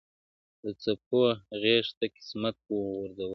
[0.61, 1.21] د څپو
[1.61, 3.29] غېږته قسمت وو غورځولی!.